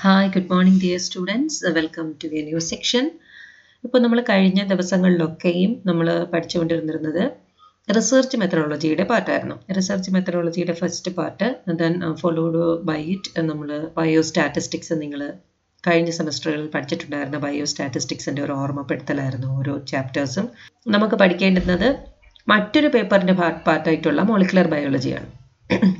[0.00, 3.04] Hi good morning dear students welcome to a new section
[3.84, 7.24] ഇപ്പോൾ നമ്മൾ കഴിഞ്ഞ ദിവസങ്ങളിലൊക്കെയും നമ്മൾ പഠിച്ചുകൊണ്ടിരുന്നിരുന്നത്
[7.88, 15.22] റിസർച്ച് മെത്തഡോളജിയുടെ പാർട്ടായിരുന്നു research മെത്തഡോളജിയുടെ first part then followed by it നമ്മൾ ബയോ സ്റ്റാറ്റിസ്റ്റിക്സ് നിങ്ങൾ
[15.84, 20.48] കഴിഞ്ഞ സെമസ്റ്ററുകളിൽ പഠിച്ചിട്ടുണ്ടായിരുന്ന ബയോ സ്റ്റാറ്റിസ്റ്റിക്സിന്റെ ഒരു ഓർമ്മപ്പെടുത്തലായിരുന്നു ഓരോ ചാപ്റ്റേഴ്സും
[20.86, 21.88] നമുക്ക് പഠിക്കേണ്ടുന്നത്
[22.46, 23.36] മറ്റൊരു പേപ്പറിന്റെ
[23.66, 25.28] പാർട്ടായിട്ടുള്ള molecular ബയോളജിയാണ്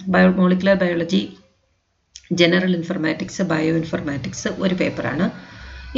[0.09, 1.23] bio molecular biology
[2.30, 5.26] general informatics bio informatics ഒരു പേപ്പറാണ്.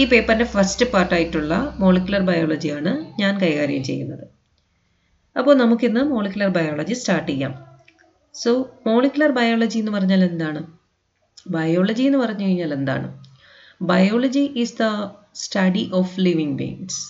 [0.00, 4.24] ഈ പേപ്പറിന്റെ ഫസ്റ്റ് പാർട്ടായിട്ടുള്ള മോളിക്കുലർ ബയോളജിയാണ് ഞാൻ കൈകാര്യം ചെയ്യുന്നത്.
[5.37, 7.52] അപ്പോൾ നമുക്കിന്ന് മോളിക്കുലർ ബയോളജി സ്റ്റാർട്ട് ചെയ്യാം.
[8.34, 8.50] സോ
[8.87, 10.60] മോളിക്കുലർ ബയോളജി എന്ന് പറഞ്ഞാൽ എന്താണ്?
[11.50, 13.09] ബയോളജി എന്ന് പറഞ്ഞു കഴിഞ്ഞാൽ എന്താണ്?
[13.90, 14.87] Biology is the
[15.34, 17.01] study of living beings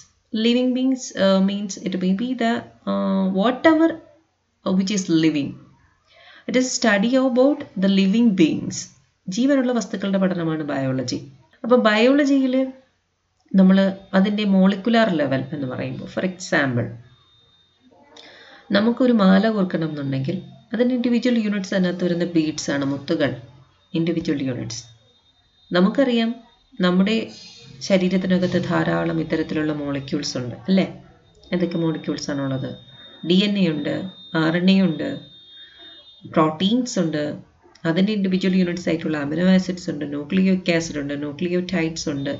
[0.44, 1.08] living beings
[1.48, 2.44] means it may be the
[3.68, 3.90] whatever
[4.66, 5.54] which is living
[6.48, 8.82] it is study about the living beings
[9.28, 11.18] ജീവനുള്ള വസ്തുക്കളുടെ പഠനമാണ് ബയോളജി
[11.64, 12.54] അപ്പോൾ ബയോളജിയിൽ
[13.52, 13.78] നമ്മൾ
[14.14, 16.84] അതിന്റെ മോളിക്കുലാർ ലെവൽ എന്ന് പറയുമ്പോൾ ഫോർ എക്സാമ്പിൾ
[18.70, 20.36] നമുക്കൊരു മാല കോർക്കണം എന്നുണ്ടെങ്കിൽ
[20.72, 23.30] അതിന്റെ ഇൻഡിവിജ്വൽ യൂണിറ്റ്സ് അതിനകത്ത് വരുന്ന ബീഡ്സ് ആണ് മുത്തുകൾ
[23.94, 24.82] ഇൻഡിവിജ്വൽ യൂണിറ്റ്സ്
[25.70, 26.30] നമുക്കറിയാം
[26.78, 27.16] നമ്മുടെ
[27.80, 30.86] ശരീരത്തിനകത്ത് ധാരാളം ഇത്തരത്തിലുള്ള മോളിക്യൂൾസ് ഉണ്ട് അല്ലേ?
[31.50, 32.70] എന്തൊക്കെ മോളിക്യൂൾസ് ആണുള്ളത്
[33.22, 33.94] ഡി എൻ എ ഉണ്ട്
[34.36, 35.08] ആർ എൻ എ ഉണ്ട്
[36.24, 37.22] പ്രോട്ടീൻസ് ഉണ്ട്
[37.84, 42.32] അതിന്റെ ഇൻഡിവിജ്വൽ യൂണിറ്റ്സ് ആയിട്ടുള്ള അമിനോ ആസിഡ്സ് ഉണ്ട് ന്യൂക്ലിയോയിക് ആസിഡ് ഉണ്ട് ന്യൂക്ലിയോടൈഡ്സ് ഉണ്ട്.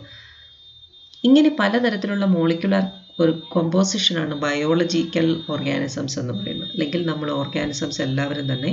[1.24, 2.84] ഇങ്ങനെ പലതരത്തിലുള്ള മോളിക്കുലർ
[3.20, 6.70] ഒരു കോമ്പോസിഷനാണ് ബയോളജിക്കൽ ഓർഗാനിസംസ് എന്ന് പറയുന്നത്.
[6.70, 8.70] അല്ലെങ്കിൽ നമ്മൾ ഓർഗാനിസംസ് എല്ലാവരും തന്നെ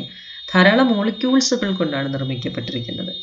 [0.53, 3.13] ധാരാളം മോളിക്യൂൾസുകൾ കൊണ്ടാണ് നിർമ്മിക്കപ്പെട്ടിരിക്കുന്നത്.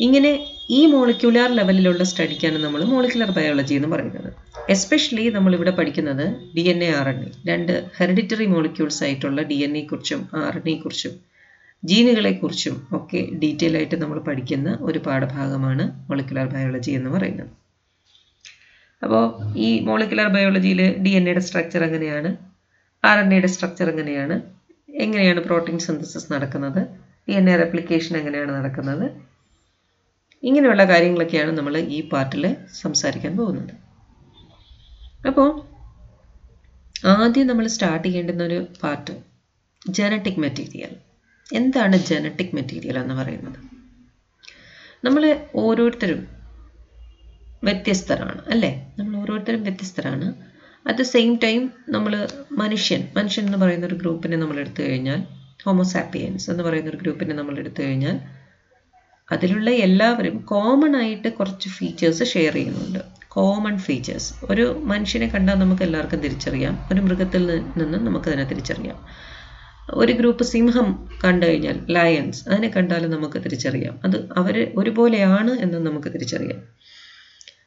[0.00, 0.32] ഇങ്ങനെ
[0.70, 4.30] ഈ മോളിക്യുലാർ ലെവലിലുള്ള സ്റ്റഡിക്കാണ് നമ്മൾ മോളിക്കുലർ ബയോളജി എന്ന് പറയുന്നത്.
[4.74, 6.24] എസ്പെഷ്യലി നമ്മളിവിടെ പഠിക്കുന്നത്
[6.56, 10.56] D N A R N A രണ്ട് ഹെറിഡിറ്ററി മോളിക്യൂൾസ് ആയിട്ടുള്ള ഡി എൻ എ കുറിച്ചും ആർ
[10.60, 10.68] എൻ
[11.84, 17.50] ജീനുകളെക്കുറിച്ചും ഒക്കെ ഡീറ്റെയിൽ ആയിട്ട് നമ്മൾ പഠിക്കുന്ന ഒരു പാഠഭാഗമാണ് മോളിക്കുലർ ബയോളജി എന്ന് പറയുന്നത്.
[19.02, 19.24] അപ്പോൾ
[19.56, 22.30] ഈ മോളിക്കുലർ ബയോളജിയിൽ ഡി എൻ എയുടെ സ്ട്രക്ചർ എങ്ങനെയാണ്?
[23.04, 24.36] ആർ എൻ എയുടെ സ്ട്രക്ചർ എങ്ങനെയാണ്?
[24.94, 26.80] എങ്ങനെയാണ് പ്രോട്ടീൻ സിന്തസിസ് നടക്കുന്നത്?
[27.28, 29.06] ഡി എൻ എ റെപ്ലിക്കേഷൻ എങ്ങനെയാണ് നടക്കുന്നത്?
[30.42, 33.74] ഇങ്ങനെയുള്ള കാര്യങ്ങളൊക്കെയാണ് നമ്മൾ ഈ പാർട്ടിൽ സംസാരിക്കാൻ പോകുന്നത്.
[35.26, 35.48] അപ്പോൾ
[37.06, 39.12] ആദ്യം നമ്മൾ സ്റ്റാർട്ട് ചെയ്യേണ്ടുന്ന ഒരു പാർട്ട്
[39.90, 41.07] ജനറ്റിക് മെറ്റീരിയൽ
[41.52, 43.58] എന്താണ് ജനറ്റിക് മെറ്റീരിയൽ എന്ന് പറയുന്നത്?
[45.04, 46.28] നമ്മൾ ഓരോരുത്തരും
[47.64, 48.94] വ്യത്യസ്തരാണ് അല്ലേ?
[48.98, 50.34] നമ്മൾ ഓരോരുത്തരും വ്യത്യസ്തരാണ്.
[50.86, 55.22] അറ്റ് ദ സെയിം ടൈം നമ്മൾ മനുഷ്യൻ മനുഷ്യൻ എന്ന് പറയുന്ന ഒരു ഗ്രൂപ്പിനെ നമ്മൾ എടുത്തു കഴിഞ്ഞാൽ
[55.64, 58.20] ഹോമോസാപ്പിയൻസ് എന്ന് പറയുന്ന ഒരു ഗ്രൂപ്പിനെ നമ്മൾ എടുത്തു കഴിഞ്ഞാൽ
[59.32, 62.98] അതിലുള്ള എല്ലാവരും കോമൺ ആയിട്ട് കുറച്ച് ഫീച്ചേഴ്സ് ഷെയർ ചെയ്യുന്നുണ്ട്.
[63.28, 66.88] കോമൺ ഫീച്ചേഴ്സ് ഒരു മനുഷ്യനെ കണ്ടാൽ നമുക്ക് എല്ലാവർക്കും തിരിച്ചറിയാം.
[66.92, 69.06] ഒരു മൃഗത്തിൽ നിന്ന് നമുക്കതിനെ തിരിച്ചറിയാം.
[69.90, 74.00] ഒരു ഗ്രൂപ്പ് സിംഹം കണ്ടു കഴിഞ്ഞാൽ ലയൺസ് അതിനെ കണ്ടാലും നമുക്ക് തിരിച്ചറിയാം.
[74.04, 76.62] അത് അവർ ഒരുപോലെയാണ് എന്ന് നമുക്ക് തിരിച്ചറിയാം.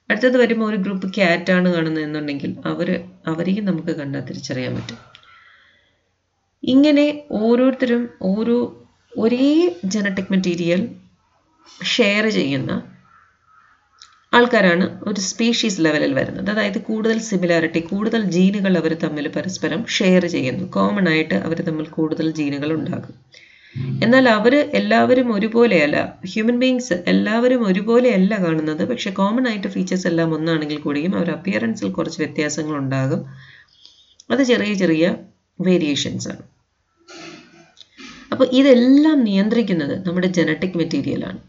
[0.09, 4.97] അടുത്തത് വരുമ്പോൾ ഒരു ഗ്രൂപ്പ് ക്യാറ്റാണ് കാണുന്നത് എന്നുണ്ടെങ്കിൽ അവർ അവരെയും നമുക്ക് കണ്ടാൽ തിരിച്ചറിയാൻ പറ്റും.
[6.63, 8.87] ഇങ്ങനെ ഓരോരുത്തരും ഓരോ
[9.17, 10.95] ഒരേ ജനറ്റിക് മെറ്റീരിയൽ
[11.83, 12.90] ഷെയർ ചെയ്യുന്ന
[14.33, 16.49] ആൾക്കാരാണ് ഒരു സ്പീഷീസ് ലെവലിൽ വരുന്നത്.
[16.49, 20.63] അതായത് കൂടുതൽ സിമിലാരിറ്റി കൂടുതൽ ജീനുകൾ അവർ തമ്മിൽ പരസ്പരം ഷെയർ ചെയ്യുന്നു.
[20.67, 23.15] കോമൺ ആയിട്ട് അവർ തമ്മിൽ കൂടുതൽ ജീനുകൾ ഉണ്ടാകും.
[24.03, 26.17] എന്നാൽ അവർ എല്ലാവരും ഒരുപോലെയല്ല.
[26.25, 28.89] ഹ്യൂമൻ ബീങ്സ് എല്ലാവരും ഒരുപോലെയല്ല കാണുന്നത്.
[28.89, 33.25] പക്ഷേ കോമൺ ആയിട്ട് ഫീച്ചേഴ്സ് എല്ലാം ഒന്നാണെങ്കിൽ കൂടിയും അവർ അപ്പിയറൻസിൽ കുറച്ച് വ്യത്യാസങ്ങൾ ഉണ്ടാകും.
[34.31, 35.15] അത് ചെറിയ ചെറിയ
[35.61, 36.43] വേരിയേഷൻസ് ആണ്.
[38.31, 41.39] അപ്പോൾ ഇതെല്ലാം നിയന്ത്രിക്കുന്നത് നമ്മുടെ ജനറ്റിക് മെറ്റീരിയലാണ്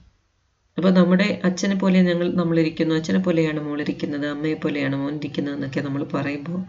[0.78, 2.94] അപ്പോൾ നമ്മുടെ അച്ഛനെ പോലെ ഞങ്ങൾ നമ്മളിരിക്കുന്നു.
[2.94, 4.26] അച്ഛനെ പോലെയാണ് മോളിരിക്കുന്നത്.
[4.26, 6.60] അമ്മയെ പോലെയാണ് മോനിരിക്കുന്നത് എന്നൊക്കെ നമ്മൾ പറയുമ്പോൾ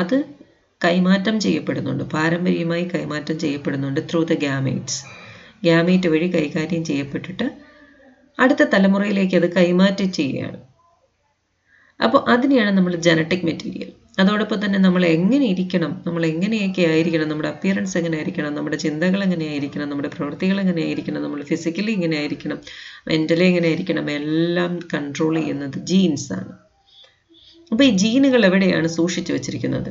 [0.00, 0.16] അത്
[0.84, 2.04] കൈമാറ്റം ചെയ്യപ്പെടുന്നുണ്ട്.
[2.04, 5.00] പാരമ്പര്യമായി കൈമാറ്റം ചെയ്യപ്പെടുന്നുണ്ട് ത്രൂ ദ ഗ്യാമേറ്റ്സ്
[5.64, 7.46] ഗ്യാമേറ്റ് വഴി കൈകാര്യം ചെയ്യപ്പെട്ടിട്ട്
[8.38, 10.58] അടുത്ത തലമുറയിലേക്ക് അത് കൈമാറ്റം ചെയ്യുകയാണ്.
[12.02, 17.96] അപ്പോൾ അതിനെയാണ് നമ്മൾ ജനറ്റിക് മെറ്റീരിയൽ അതോടൊപ്പം തന്നെ നമ്മൾ എങ്ങനെ ഇരിക്കണം നമ്മൾ എങ്ങനെയൊക്കെ ആയിരിക്കണം നമ്മുടെ അപ്പിയറൻസ്
[18.00, 22.60] എങ്ങനെ ആയിരിക്കണം നമ്മുടെ ചിന്തകൾ എങ്ങനെയായിരിക്കണം നമ്മുടെ പ്രവൃത്തികൾ എങ്ങനെയായിരിക്കണം നമ്മൾ ഫിസിക്കലി എങ്ങനെ ആയിരിക്കണം
[23.08, 26.52] മെന്റലി എങ്ങനെ ആയിരിക്കണം എല്ലാം കൺട്രോൾ ചെയ്യുന്നത് ജീൻസ് ആണ്.
[27.72, 29.90] അപ്പോൾ ഈ ജീനുകൾ എവിടെയാണ് സൂക്ഷിച്ചു വെച്ചിരിക്കുന്നത്?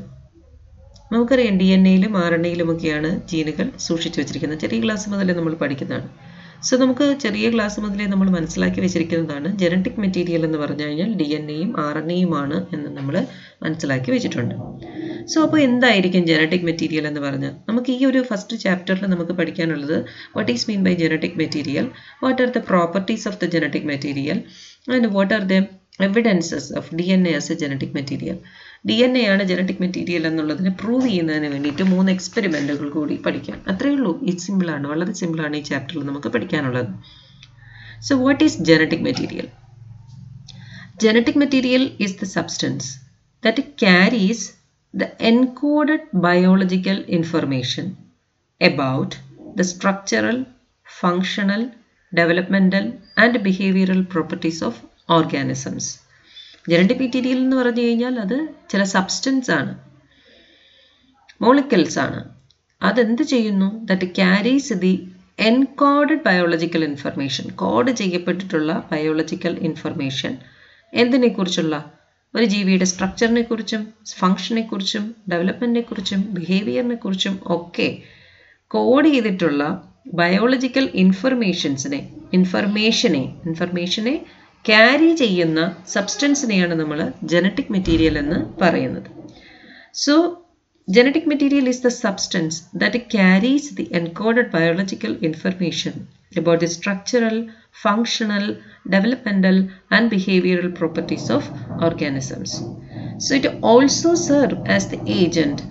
[1.12, 4.60] നമുക്കറിയാം ഡി എൻ എയിലും ആർ എൻ എയിലും ഒക്കെയാണ് ജീനുകൾ സൂക്ഷിച്ചു വെച്ചിരിക്കുന്നത്.
[4.60, 6.08] ചെറിയ ക്ലാസ് മുതലേ നമ്മൾ പഠിക്കുന്നതാണ്.
[6.68, 11.46] സോ നമുക്ക് ചെറിയ ക്ലാസ് മുതലേ നമ്മൾ മനസ്സിലാക്കി വെച്ചിരിക്കുന്നതാണ് ജനറ്റിക് മെറ്റീരിയൽ എന്ന് പറഞ്ഞു കഴിഞ്ഞാൽ ഡി എൻ
[11.56, 13.16] എയും ആർ എൻ എയുമാണ് എന്ന് നമ്മൾ
[13.64, 14.56] മനസ്സിലാക്കി വെച്ചിട്ടുണ്ട്.
[15.26, 17.54] സോ അപ്പോൾ എന്തായിരിക്കും ജനറ്റിക് മെറ്റീരിയൽ എന്ന് പറഞ്ഞാൽ?
[17.70, 20.06] നമുക്ക് ഈ ഒരു ഫസ്റ്റ് ചാപ്റ്ററിൽ നമുക്ക് പഠിക്കാനുള്ളത്
[20.36, 21.92] what is mean by genetic material
[22.24, 24.44] what are the properties of the genetic material
[24.92, 25.54] and what are the
[26.02, 28.40] evidences of D N A as a genetic material
[28.90, 33.62] D N A ആണ് genetic material എന്നുള്ളതിനെ prove ചെയ്യുന്നതിന് വേണ്ടിയിട്ട് മൂന്ന് എക്സ്പെരിമെന്റുകൾ കൂടി പഠിക്കാം.
[33.68, 34.22] അത്രയേ ഉള്ളൂ.
[34.22, 36.88] ഇത് സിമ്പിളാണ് വളരെ സിമ്പിളാണ് ഈ ചാപ്റ്ററിൽ നമുക്ക് പഠിക്കാനുള്ളത്.
[38.02, 39.48] So what is genetic material
[41.02, 43.05] genetic material is the substance.
[43.46, 44.62] That carries
[45.00, 47.86] the encoded biological information
[48.62, 49.12] about
[49.58, 50.46] the structural,
[51.06, 51.74] functional,
[52.16, 54.74] developmental and behavioral properties of
[55.12, 56.04] organisms.
[56.70, 59.78] Genetic material എന്ന് പറഞ്ഞു കഴിഞ്ഞാൽ അത് ചില സബ്സ്റ്റൻസ് ആണ്.
[61.42, 62.30] മോളിക്കൽസ് ആണ്.
[62.82, 63.86] അതെന്ത് ചെയ്യുന്നു?
[63.86, 70.38] That carries the encoded biological information code ചെയ്യപ്പെട്ടിട്ടുള്ള biological information
[70.94, 71.95] എന്തിനെക്കുറിച്ചുള്ള?
[72.36, 77.90] ഒരു ജീവിയുടെ സ്ട്രക്ചറിനെ കുറിച്ചും ഫങ്ഷനെ കുറിച്ചും ഡെവലപ്മെന്റിനെ കുറിച്ചും ബിഹേവിയറിനെ കുറിച്ചും ഒക്കെ
[78.68, 79.64] കോഡ് ചെയ്തിട്ടുള്ള
[80.14, 84.16] ബയോളജിക്കൽ ഇൻഫർമേഷൻസിനെ ഇൻഫർമേഷനെ ഇൻഫർമേഷനെ
[84.66, 89.12] ക്യാരി ചെയ്യുന്ന സബ്സ്റ്റൻസിനെയാണ് നമ്മൾ ജനറ്റിക് മെറ്റീരിയൽ എന്ന് പറയുന്നത്.
[89.94, 90.16] So
[90.88, 95.94] Genetic material is the substance that carries the encoded biological information.
[96.38, 101.50] About the structural, functional, developmental and behavioral properties of
[101.82, 102.64] organisms.
[103.18, 105.64] So it also serves as the agent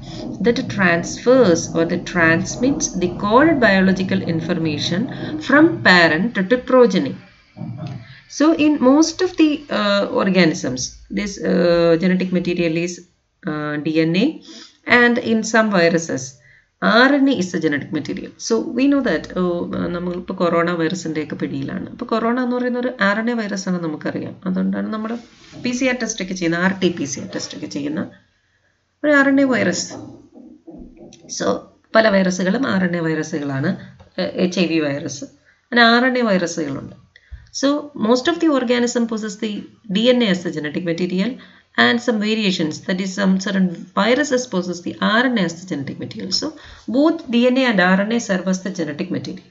[0.43, 7.16] that transfers or that transmits the coded biological information from parent to progeny.
[8.28, 13.06] So in most of the uh, organisms, this uh, genetic material is
[13.46, 14.44] uh, DNA
[14.87, 16.40] and in some viruses
[16.93, 19.43] RNA is a genetic material so we know that
[19.95, 21.87] നമ്മളിപ്പോൾ corona വൈറസിന്റെ ഒക്കെ പിടിയിലാണ്.
[21.93, 24.35] അപ്പോൾ corona എന്ന് പറയുന്ന ഒരു R N A virus ആണ് നമുക്കറിയാം.
[24.49, 25.11] അതുകൊണ്ടാണ് നമ്മൾ
[25.65, 28.03] പി സി ആർ ടെസ്റ്റ് ഒക്കെ ചെയ്യുന്ന R T P C R test ഒക്കെ ചെയ്യുന്ന
[29.03, 29.87] ഒരു R N A virus
[31.39, 31.47] so
[31.97, 33.71] പല വൈറസുകളും ആർ എൻ എ വൈറസുകളാണ്
[34.45, 35.25] എച്ച് ഐ വി വൈറസ്
[35.65, 36.97] അങ്ങനെ R N A വൈറസുകളുണ്ട്
[37.61, 37.69] so
[38.07, 39.51] most of the organism possess the
[39.97, 41.31] D N A as the genetic material.
[41.76, 46.32] And some variations that is some certain viruses possess the RNA as the genetic material.
[46.32, 46.56] So
[46.87, 49.44] both DNA and RNA serve as the genetic material.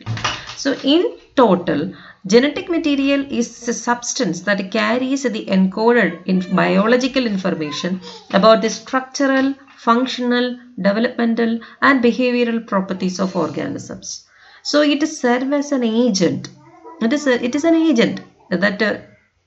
[0.56, 1.94] So in total,
[2.26, 8.00] genetic material is a substance that carries the encoded in biological information
[8.32, 14.26] about the structural, functional, developmental and behavioral properties of organisms.
[14.62, 16.48] So it serves as an agent.
[17.02, 19.00] It is, a, it is an agent that uh,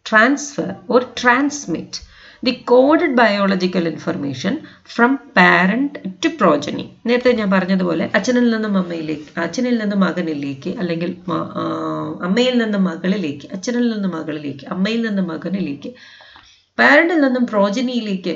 [0.04, 2.02] transfer or transmit
[2.46, 4.54] the coded biological information
[4.90, 11.10] from parent to progeny നേരത്തെ ഞാൻ പറഞ്ഞതുപോലെ അച്ഛനിൽ നിന്നും അമ്മയിലേക്ക് അച്ഛനിൽ നിന്നും മകനിലേക്ക് അല്ലെങ്കിൽ
[12.20, 15.90] അമ്മയിൽ നിന്നും മകളിലേക്ക് അച്ഛനിൽ നിന്നും മകളിലേക്ക് അമ്മയിൽ നിന്നും മകനിലേക്ക്
[16.78, 18.34] പാരന്റിൽ നിന്നും പ്രോജനിയിലേക്ക്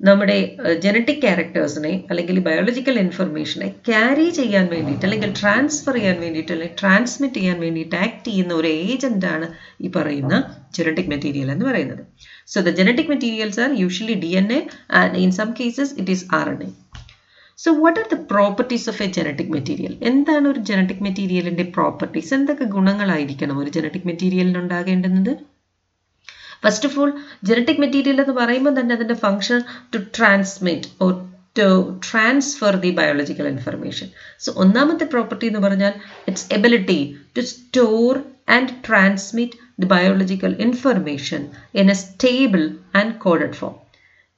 [0.00, 0.36] നമ്മുടെ
[0.84, 7.58] ജനറ്റിക് ക്യാരക്ടേഴ്സിനെ അല്ലെങ്കിൽ ബയോളജിക്കൽ ഇൻഫർമേഷനെ ക്യാരി ചെയ്യാൻ വേണ്ടിയിട്ട് അല്ലെങ്കിൽ ട്രാൻസ്ഫർ ചെയ്യാൻ വേണ്ടിയിട്ട് അല്ലെങ്കിൽ ട്രാൻസ്മിറ്റ് ചെയ്യാൻ
[7.64, 9.46] വേണ്ടിയിട്ട് ആക്ട് ചെയ്യുന്ന ഒരു ഏജന്റാണ്
[9.84, 10.34] ഈ പറയുന്ന
[10.78, 12.02] ജനറ്റിക് മെറ്റീരിയൽ എന്ന് പറയുന്നത്.
[12.52, 14.60] So the genetic materials are usually D N A
[15.02, 16.70] and in some cases it is R N A
[17.58, 22.68] so what are the properties of a genetic material എന്താണ് ഒരു ജനറ്റിക് മെറ്റീരിയലിന്റെ properties എന്തൊക്കെ
[22.76, 25.32] ഗുണങ്ങളായിരിക്കണം ഒരു genetic മെറ്റീരിയലിന് ഉണ്ടാകേണ്ടുന്നത്?
[26.62, 27.10] First of all
[27.48, 29.60] genetic material എന്ന് പറയുമ്പോൾ തന്നെ അതിന്റെ function
[29.92, 31.12] to transmit or
[31.58, 31.68] to
[32.06, 34.08] transfer the biological information
[34.40, 35.94] so ഒന്നാമത്തെ പ്രോപ്പർട്ടി എന്ന് പറഞ്ഞാൽ
[36.28, 37.00] its ability
[37.36, 38.10] to store
[38.48, 41.42] and transmit the biological information
[41.74, 42.62] in a stable
[43.00, 43.74] and coded form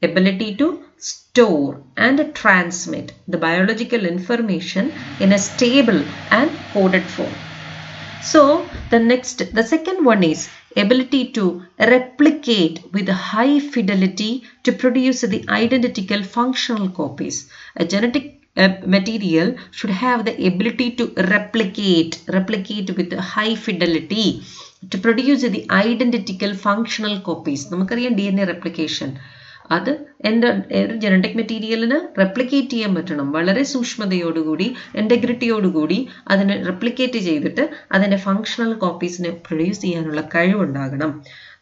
[0.03, 0.67] ability to
[1.09, 1.67] store
[2.07, 4.85] and transmit the biological information
[5.25, 5.99] in a stable
[6.39, 7.33] and coded form
[8.33, 8.41] so
[8.91, 10.43] the next the second one is
[10.76, 11.44] ability to
[11.80, 14.32] replicate with high fidelity
[14.64, 17.50] to produce the identical functional copies.
[17.76, 18.26] A genetic
[18.58, 21.06] uh, material should have the ability to
[21.36, 24.28] replicate, replicate with high fidelity
[24.92, 27.62] to produce the identical functional copies.
[27.72, 29.10] നമുക്കറിയാം D N A replication
[29.71, 29.91] അത്
[30.25, 30.49] എന്റെ
[30.81, 33.33] ഒരു genetic മെറ്റീരിയലിന് replicate ചെയ്യാൻ പറ്റണം.
[33.33, 41.13] വളരെ സൂക്ഷ്മതയോടുകൂടി ഇന്റഗ്രിറ്റിയോടുകൂടി അതിനെ replicate ചെയ്തിട്ട് അതിന്റെ ഫങ്ഷണൽ കോപ്പീസിനെ പ്രൊഡ്യൂസ് ചെയ്യാനുള്ള കഴിവുണ്ടാകണം.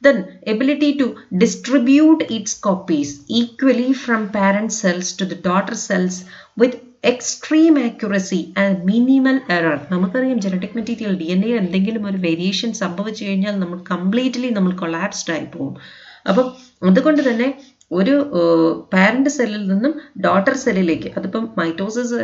[0.03, 1.07] Then ability to
[1.43, 6.21] distribute its copies equally from parent cells to the daughter cells
[6.63, 12.73] with extreme accuracy and minimal error നമുക്കറിയാം genetic material D N A എന്തെങ്കിലും ഒരു വേരിയേഷൻ
[12.73, 15.75] സംഭവിച്ചു കഴിഞ്ഞാൽ നമ്മൾ കംപ്ലീറ്റ്ലി നമ്മൾ കൊളാപ്സ്ഡ് ആയി പോകും.
[16.29, 16.47] അപ്പം
[16.89, 17.47] അതുകൊണ്ട് തന്നെ
[17.91, 18.15] ഒരു
[18.93, 19.93] പാരന്റ് സെല്ലിൽ നിന്നും
[20.25, 22.21] ഡോട്ടർ സെല്ലിലേക്ക് അതിപ്പം മൈറ്റോസിസ്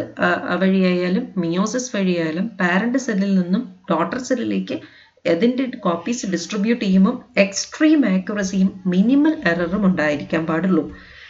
[0.62, 4.76] വഴിയായാലും മിയോസിസ് വഴിയായാലും പാരന്റ് സെല്ലിൽ നിന്നും ഡോട്ടർ സെല്ലിലേക്ക്
[5.24, 10.84] അതിന്റെ കോപ്പീസ് ഡിസ്ട്രിബ്യൂട്ട് ചെയ്യുമ്പോൾ എക്സ്ട്രീം ആക്യുറസിയും മിനിമൽ എററും ഉണ്ടായിരിക്കാൻ പാടുള്ളൂ.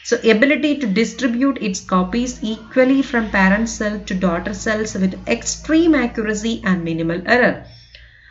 [0.04, 5.94] So ability to distribute its copies equally from parent cell to daughter cells with extreme
[6.02, 7.54] accuracy and minimal error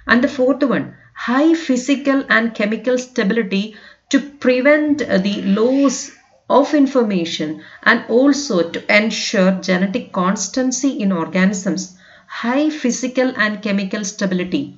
[0.08, 0.84] and the fourth one
[1.28, 3.64] high physical and chemical stability
[4.10, 6.12] to prevent uh, the loss
[6.50, 11.98] of information and also to ensure genetic constancy in organisms.
[12.28, 14.78] High physical and chemical stability.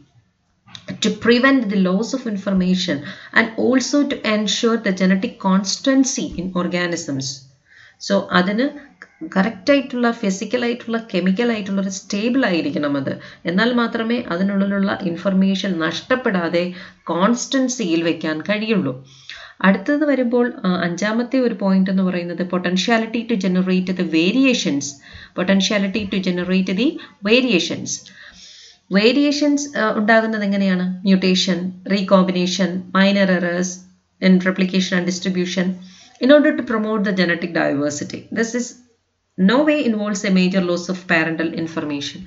[1.02, 7.47] to prevent the loss of information and also to ensure the genetic constancy in organisms.
[8.02, 8.66] So അതിന്
[9.36, 13.14] കറക്റ്റായിട്ടുള്ള ഫിസിക്കലായിട്ടുള്ള കെമിക്കലായിട്ടുള്ള ഒരു stable ആയിരിക്കണം അത്.
[13.46, 16.64] എന്നാൽ മാത്രമേ അതിനുള്ളിലുള്ള information നഷ്ടപ്പെടാതെ
[17.12, 18.94] കോൺസ്റ്റൻസിയിൽ വെക്കാൻ കഴിയുള്ളൂ.
[19.68, 20.48] അടുത്തത് വരുമ്പോൾ
[20.88, 24.92] അഞ്ചാമത്തെ ഒരു പോയിന്റ് എന്ന് പറയുന്നത് potentiality to generate the variations
[25.38, 26.88] potentiality to generate the
[27.24, 27.98] variations
[28.92, 29.66] variations
[30.00, 30.88] ഉണ്ടാകുന്നത് എങ്ങനെയാണ്?
[31.08, 31.60] Mutation
[31.96, 33.76] recombination minor errors
[34.22, 35.68] and replication and distribution.
[36.22, 38.20] In order to promote the genetic diversity.
[38.38, 38.66] This is
[39.38, 42.22] no way involves a major loss of parental information.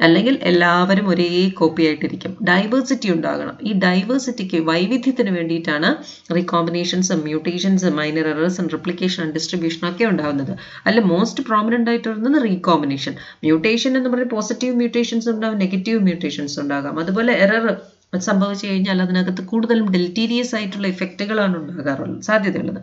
[0.00, 2.36] അല്ലെങ്കിൽ എല്ലാവരും ഒരേ copy ആയിട്ടിരിക്കും.
[2.48, 3.58] Diversity ഉണ്ടാകണം.
[3.62, 5.96] ഈ ഡൈവേഴ്സിറ്റിക്ക് വൈവിധ്യത്തിന് വേണ്ടിയിട്ടാണ്
[6.34, 10.56] റീകോമ്പിനേഷൻസും മ്യൂട്ടേഷൻസും minor errors and replication and distribution ഒക്കെ ഉണ്ടാകുന്നത്.
[10.86, 13.14] അല്ല മോസ്റ്റ് പ്രോമിനന്റ് ആയിട്ട് വരുന്നത് റീകോമ്പിനേഷൻ
[13.44, 16.98] മ്യൂട്ടേഷൻ എന്ന് പറഞ്ഞാൽ പോസിറ്റീവ് മ്യൂട്ടേഷൻസ് ഉണ്ടാകും നെഗറ്റീവ് മ്യൂട്ടേഷൻസ് ഉണ്ടാകാം.
[16.98, 17.76] അതുപോലെ എറർ
[18.18, 22.82] സംഭവിച്ചു കഴിഞ്ഞാൽ അതിനകത്ത് കൂടുതലും ഡെൽറ്റീരിയസ് ആയിട്ടുള്ള ഇഫക്റ്റുകളാണ് ഉണ്ടാകാറുള്ളത് സാധ്യതയുള്ളത്.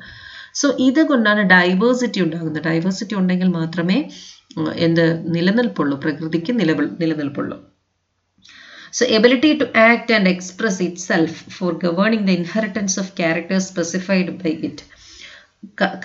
[0.61, 2.63] സോ ഇതുകൊണ്ടാണ് ഡൈവേഴ്സിറ്റി ഉണ്ടാകുന്നത്.
[2.69, 3.99] ഡൈവേഴ്സിറ്റി ഉണ്ടെങ്കിൽ മാത്രമേ
[4.87, 5.05] എന്ത്
[5.35, 5.97] നിലനിൽപ്പുള്ളൂ.
[6.05, 7.59] പ്രകൃതിക്ക് നിലവിൽ നിലനിൽപ്പുള്ളൂ.
[8.97, 14.51] So ability to act and express itself for governing the inheritance of characters specified by
[14.67, 14.79] it.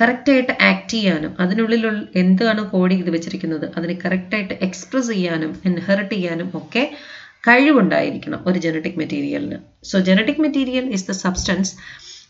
[0.01, 1.85] കറക്റ്റായിട്ട് ആക്ട് ചെയ്യാനും അതിനുള്ളിൽ
[2.23, 6.83] എന്താണ് കോഡ് ചെയ്ത് വെച്ചിരിക്കുന്നത് അതിനെ കറക്റ്റായിട്ട് എക്സ്പ്രസ് ചെയ്യാനും ഇൻഹെറിറ്റ് ചെയ്യാനും ഒക്കെ
[7.49, 9.59] കഴിവുണ്ടായിരിക്കണം ഒരു ജനറ്റിക് മെറ്റീരിയലിന്
[9.91, 11.73] so genetic material is the substance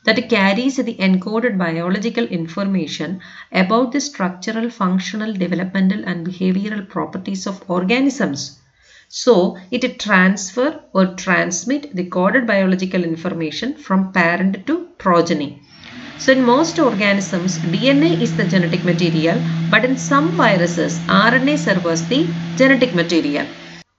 [0.04, 3.20] that carries the encoded biological information
[3.52, 8.60] about the structural, functional, developmental, and behavioral properties of organisms.
[9.08, 15.62] So, it transfer or transmit the coded biological information from parent to progeny.
[16.18, 19.40] So, in most organisms, DNA is the genetic material,
[19.70, 23.46] but in some viruses, RNA serves the genetic material.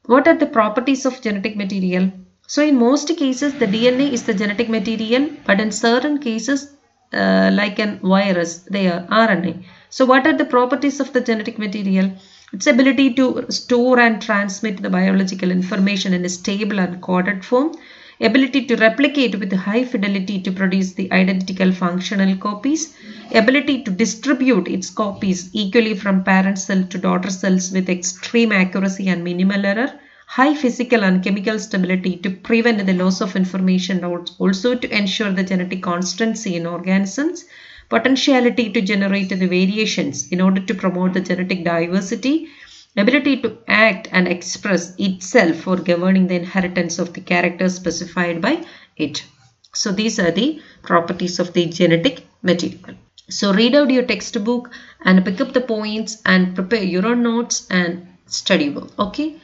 [0.05, 2.11] What are the properties of genetic material?
[2.53, 6.73] So in most cases, the DNA is the genetic material, but in certain cases,
[7.13, 9.63] uh, like an virus, they are RNA.
[9.91, 12.11] So what are the properties of the genetic material?
[12.51, 17.75] Its ability to store and transmit the biological information in a stable and coded form,
[18.19, 22.95] ability to replicate with high fidelity to produce the identical functional copies,
[23.31, 29.07] ability to distribute its copies equally from parent cell to daughter cells with extreme accuracy
[29.07, 29.99] and minimal error,
[30.33, 34.03] high physical and chemical stability to prevent the loss of information,
[34.37, 37.45] also to ensure the genetic constancy in organisms,
[37.89, 42.47] potentiality to generate the variations in order to promote the genetic diversity,
[42.95, 48.63] ability to act and express itself for governing the inheritance of the characters specified by
[48.97, 49.25] it.
[49.73, 52.95] So these are the properties of the genetic material.
[53.29, 54.69] So read out your textbook
[55.03, 58.91] and pick up the points and prepare your own notes and study well.
[58.99, 59.37] Okay.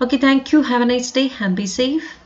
[0.00, 0.62] Okay, thank you.
[0.62, 2.16] Have a nice day and be safe.